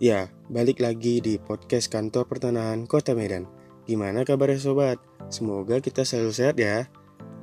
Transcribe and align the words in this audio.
Ya, 0.00 0.32
balik 0.48 0.80
lagi 0.80 1.20
di 1.20 1.36
podcast 1.36 1.92
kantor 1.92 2.24
pertanahan 2.24 2.88
Kota 2.88 3.12
Medan. 3.12 3.44
Gimana 3.84 4.24
kabarnya 4.24 4.56
sobat? 4.56 4.96
Semoga 5.28 5.76
kita 5.76 6.08
selalu 6.08 6.32
sehat 6.32 6.56
ya. 6.56 6.88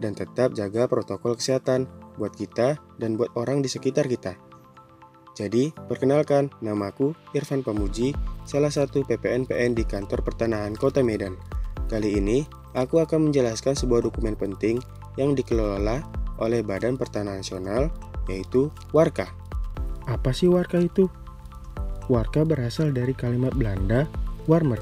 Dan 0.02 0.18
tetap 0.18 0.58
jaga 0.58 0.90
protokol 0.90 1.38
kesehatan 1.38 1.86
buat 2.18 2.34
kita 2.34 2.82
dan 2.98 3.14
buat 3.14 3.30
orang 3.38 3.62
di 3.62 3.70
sekitar 3.70 4.10
kita. 4.10 4.34
Jadi, 5.38 5.70
perkenalkan, 5.86 6.50
namaku 6.66 7.14
Irfan 7.38 7.62
Pamuji, 7.62 8.18
salah 8.50 8.74
satu 8.74 9.06
PPNPN 9.06 9.78
di 9.78 9.86
kantor 9.86 10.26
pertanahan 10.26 10.74
Kota 10.74 11.06
Medan. 11.06 11.38
Kali 11.86 12.18
ini, 12.18 12.42
aku 12.74 12.98
akan 13.06 13.30
menjelaskan 13.30 13.78
sebuah 13.78 14.02
dokumen 14.10 14.34
penting 14.34 14.82
yang 15.14 15.38
dikelola 15.38 16.02
oleh 16.42 16.66
Badan 16.66 16.98
Pertanahan 16.98 17.46
Nasional, 17.46 17.94
yaitu 18.26 18.74
Warka. 18.98 19.30
Apa 20.10 20.34
sih 20.34 20.50
Warka 20.50 20.82
itu? 20.82 21.06
Warka 22.08 22.48
berasal 22.48 22.96
dari 22.96 23.12
kalimat 23.12 23.52
Belanda 23.52 24.08
warmer 24.48 24.80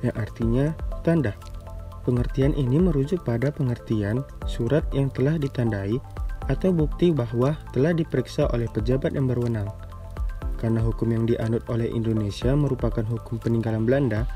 yang 0.00 0.16
artinya 0.16 0.72
tanda. 1.04 1.36
Pengertian 2.02 2.56
ini 2.56 2.80
merujuk 2.80 3.22
pada 3.22 3.52
pengertian 3.52 4.24
surat 4.48 4.82
yang 4.96 5.12
telah 5.12 5.36
ditandai 5.36 6.00
atau 6.50 6.74
bukti 6.74 7.12
bahwa 7.12 7.54
telah 7.70 7.92
diperiksa 7.94 8.48
oleh 8.50 8.66
pejabat 8.72 9.12
yang 9.12 9.28
berwenang. 9.28 9.68
Karena 10.58 10.80
hukum 10.82 11.12
yang 11.12 11.28
dianut 11.28 11.62
oleh 11.68 11.92
Indonesia 11.92 12.56
merupakan 12.56 13.04
hukum 13.04 13.38
peninggalan 13.38 13.84
Belanda, 13.84 14.26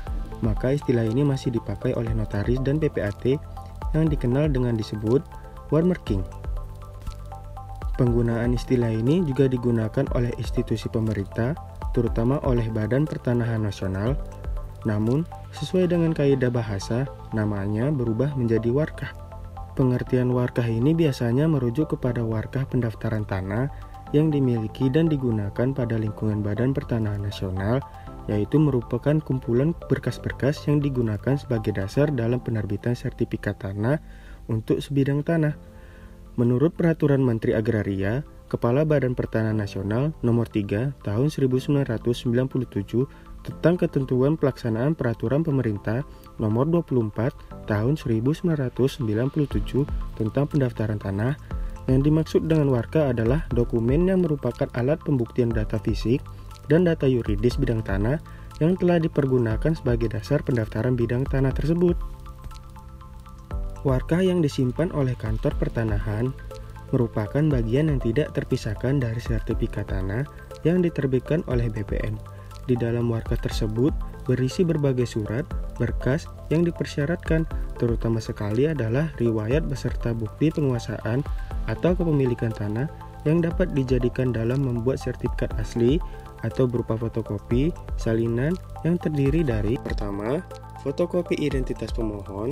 maka 0.45 0.77
istilah 0.77 1.03
ini 1.03 1.25
masih 1.25 1.51
dipakai 1.51 1.97
oleh 1.97 2.13
notaris 2.13 2.61
dan 2.61 2.77
PPAT 2.77 3.35
yang 3.97 4.05
dikenal 4.07 4.53
dengan 4.53 4.77
disebut 4.77 5.25
Warmerking. 5.73 6.21
Penggunaan 7.97 8.53
istilah 8.53 8.93
ini 8.93 9.25
juga 9.25 9.49
digunakan 9.49 10.05
oleh 10.13 10.29
institusi 10.37 10.85
pemerintah 10.85 11.76
terutama 11.97 12.37
oleh 12.45 12.69
Badan 12.69 13.09
Pertanahan 13.09 13.65
Nasional, 13.65 14.13
namun 14.85 15.25
sesuai 15.57 15.89
dengan 15.89 16.13
kaidah 16.13 16.53
bahasa, 16.53 17.09
namanya 17.33 17.89
berubah 17.89 18.37
menjadi 18.37 18.69
warkah. 18.69 19.09
Pengertian 19.73 20.29
warkah 20.29 20.65
ini 20.65 20.93
biasanya 20.93 21.49
merujuk 21.49 21.97
kepada 21.97 22.21
warkah 22.21 22.69
pendaftaran 22.69 23.25
tanah 23.25 23.73
yang 24.13 24.29
dimiliki 24.29 24.93
dan 24.93 25.09
digunakan 25.09 25.73
pada 25.73 25.97
lingkungan 25.97 26.45
Badan 26.45 26.77
Pertanahan 26.77 27.25
Nasional, 27.25 27.81
yaitu 28.29 28.61
merupakan 28.61 29.17
kumpulan 29.17 29.73
berkas-berkas 29.89 30.69
yang 30.69 30.77
digunakan 30.77 31.33
sebagai 31.33 31.73
dasar 31.73 32.13
dalam 32.13 32.37
penerbitan 32.37 32.93
sertifikat 32.93 33.57
tanah 33.57 33.97
untuk 34.45 34.79
sebidang 34.79 35.25
tanah. 35.25 35.57
Menurut 36.37 36.77
Peraturan 36.77 37.25
Menteri 37.25 37.57
Agraria, 37.57 38.21
Kepala 38.47 38.87
Badan 38.87 39.11
Pertanahan 39.11 39.59
Nasional 39.59 40.15
Nomor 40.23 40.47
3 40.47 41.03
Tahun 41.03 41.27
1997 41.27 42.31
tentang 43.43 43.75
ketentuan 43.75 44.39
pelaksanaan 44.39 44.95
peraturan 44.95 45.43
pemerintah 45.43 46.07
Nomor 46.39 46.71
24 46.71 47.67
Tahun 47.67 47.93
1997 47.99 49.03
tentang 50.15 50.45
pendaftaran 50.47 50.95
tanah 50.95 51.35
yang 51.87 52.03
dimaksud 52.03 52.47
dengan 52.47 52.71
warka 52.71 53.11
adalah 53.11 53.47
dokumen 53.51 54.07
yang 54.07 54.23
merupakan 54.23 54.67
alat 54.75 54.99
pembuktian 55.03 55.51
data 55.51 55.79
fisik 55.79 56.19
dan 56.67 56.83
data 56.83 57.07
yuridis 57.07 57.55
bidang 57.55 57.79
tanah 57.79 58.19
yang 58.59 58.75
telah 58.75 58.99
dipergunakan 58.99 59.71
sebagai 59.71 60.11
dasar 60.11 60.43
pendaftaran 60.43 60.99
bidang 60.99 61.23
tanah 61.23 61.55
tersebut. 61.55 61.95
Warkah 63.87 64.19
yang 64.19 64.43
disimpan 64.43 64.91
oleh 64.91 65.15
kantor 65.15 65.55
pertanahan 65.55 66.35
merupakan 66.91 67.43
bagian 67.47 67.91
yang 67.91 67.99
tidak 67.99 68.31
terpisahkan 68.35 68.99
dari 69.01 69.19
sertifikat 69.19 69.91
tanah 69.91 70.23
yang 70.63 70.79
diterbitkan 70.83 71.43
oleh 71.51 71.67
BPN. 71.67 72.15
Di 72.67 72.75
dalam 72.75 73.07
warka 73.07 73.39
tersebut 73.39 73.95
berisi 74.27 74.67
berbagai 74.67 75.07
surat, 75.07 75.47
berkas 75.79 76.27
yang 76.51 76.67
dipersyaratkan, 76.67 77.47
terutama 77.79 78.19
sekali 78.19 78.67
adalah 78.67 79.07
riwayat 79.23 79.63
beserta 79.63 80.11
bukti 80.11 80.51
penguasaan 80.51 81.23
atau 81.71 81.95
kepemilikan 81.95 82.51
tanah 82.51 82.91
yang 83.23 83.39
dapat 83.39 83.71
dijadikan 83.71 84.35
dalam 84.35 84.67
membuat 84.67 84.99
sertifikat 84.99 85.51
asli 85.55 85.99
atau 86.43 86.67
berupa 86.67 86.99
fotokopi 86.99 87.71
salinan 87.95 88.53
yang 88.83 88.99
terdiri 88.99 89.41
dari 89.47 89.79
pertama, 89.79 90.43
fotokopi 90.83 91.39
identitas 91.39 91.89
pemohon, 91.95 92.51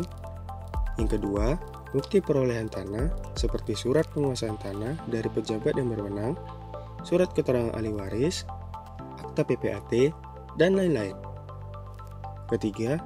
yang 0.96 1.12
kedua, 1.12 1.60
bukti 1.96 2.20
perolehan 2.20 2.68
tanah 2.68 3.08
seperti 3.40 3.72
surat 3.72 4.04
penguasaan 4.12 4.60
tanah 4.60 5.00
dari 5.08 5.32
pejabat 5.32 5.80
yang 5.80 5.88
berwenang, 5.88 6.36
surat 7.08 7.32
keterangan 7.32 7.72
ahli 7.72 7.96
waris, 7.96 8.44
akta 9.24 9.48
PPAT, 9.48 10.12
dan 10.60 10.76
lain-lain. 10.76 11.16
Ketiga, 12.52 13.00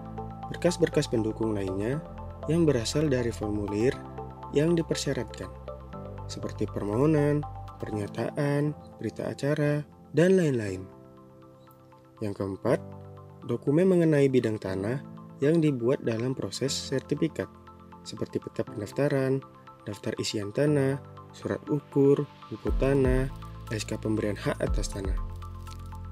berkas-berkas 0.50 1.06
pendukung 1.06 1.54
lainnya 1.54 2.02
yang 2.50 2.66
berasal 2.66 3.06
dari 3.06 3.30
formulir 3.30 3.94
yang 4.58 4.74
dipersyaratkan, 4.74 5.54
seperti 6.26 6.66
permohonan, 6.66 7.46
pernyataan, 7.78 8.74
berita 8.98 9.30
acara, 9.30 9.86
dan 10.18 10.34
lain-lain. 10.34 10.82
Yang 12.26 12.42
keempat, 12.42 12.82
dokumen 13.46 13.86
mengenai 13.86 14.26
bidang 14.34 14.58
tanah 14.58 15.06
yang 15.46 15.62
dibuat 15.62 16.02
dalam 16.02 16.34
proses 16.34 16.74
sertifikat 16.74 17.48
seperti 18.10 18.42
peta 18.42 18.66
pendaftaran, 18.66 19.38
daftar 19.86 20.18
isian 20.18 20.50
tanah, 20.50 20.98
surat 21.30 21.62
ukur, 21.70 22.26
buku 22.50 22.70
tanah, 22.82 23.30
SK 23.70 24.02
pemberian 24.02 24.34
hak 24.34 24.58
atas 24.58 24.90
tanah. 24.90 25.14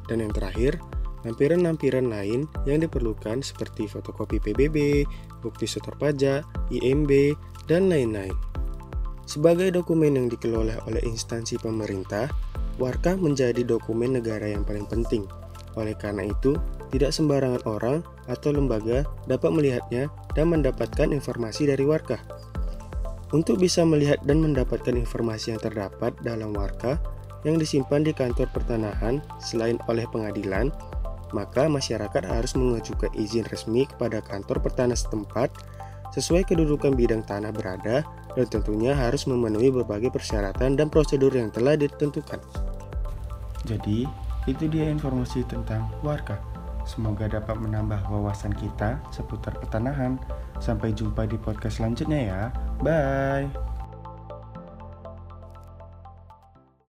Dan 0.06 0.22
yang 0.22 0.30
terakhir, 0.30 0.78
lampiran-lampiran 1.26 2.06
lain 2.06 2.46
yang 2.70 2.86
diperlukan 2.86 3.42
seperti 3.42 3.90
fotokopi 3.90 4.38
PBB, 4.38 5.10
bukti 5.42 5.66
setor 5.66 5.98
pajak, 5.98 6.46
IMB, 6.70 7.34
dan 7.66 7.90
lain-lain. 7.90 8.38
Sebagai 9.28 9.74
dokumen 9.74 10.16
yang 10.16 10.32
dikelola 10.32 10.80
oleh 10.88 11.04
instansi 11.04 11.60
pemerintah, 11.60 12.32
Warkah 12.78 13.18
menjadi 13.18 13.66
dokumen 13.66 14.22
negara 14.22 14.54
yang 14.54 14.62
paling 14.62 14.86
penting. 14.86 15.26
Oleh 15.74 15.98
karena 15.98 16.30
itu, 16.30 16.54
tidak 16.90 17.12
sembarangan 17.12 17.64
orang 17.68 18.00
atau 18.28 18.52
lembaga 18.52 19.08
dapat 19.28 19.50
melihatnya 19.52 20.12
dan 20.36 20.52
mendapatkan 20.52 21.12
informasi 21.12 21.70
dari 21.70 21.84
warga. 21.84 22.20
Untuk 23.36 23.60
bisa 23.60 23.84
melihat 23.84 24.24
dan 24.24 24.40
mendapatkan 24.40 24.96
informasi 24.96 25.52
yang 25.52 25.60
terdapat 25.60 26.16
dalam 26.24 26.56
warga 26.56 26.96
yang 27.44 27.60
disimpan 27.60 28.04
di 28.04 28.16
kantor 28.16 28.48
pertanahan 28.56 29.20
selain 29.44 29.76
oleh 29.92 30.08
pengadilan, 30.08 30.72
maka 31.36 31.68
masyarakat 31.68 32.24
harus 32.24 32.56
mengajukan 32.56 33.12
izin 33.16 33.44
resmi 33.52 33.84
kepada 33.84 34.24
kantor 34.24 34.64
pertanahan 34.64 34.96
setempat 34.96 35.52
sesuai 36.16 36.48
kedudukan 36.48 36.96
bidang 36.96 37.24
tanah 37.28 37.52
berada 37.52 38.08
dan 38.32 38.46
tentunya 38.48 38.96
harus 38.96 39.28
memenuhi 39.28 39.74
berbagai 39.76 40.08
persyaratan 40.14 40.80
dan 40.80 40.88
prosedur 40.88 41.36
yang 41.36 41.52
telah 41.52 41.76
ditentukan. 41.76 42.40
Jadi, 43.68 44.08
itu 44.48 44.64
dia 44.72 44.88
informasi 44.88 45.44
tentang 45.44 45.92
warga. 46.00 46.40
Semoga 46.88 47.28
dapat 47.28 47.60
menambah 47.60 48.08
wawasan 48.08 48.56
kita 48.56 49.04
seputar 49.12 49.60
pertanahan. 49.60 50.16
Sampai 50.64 50.96
jumpa 50.96 51.28
di 51.28 51.36
podcast 51.36 51.84
selanjutnya 51.84 52.20
ya. 52.32 52.42
Bye. 52.80 53.77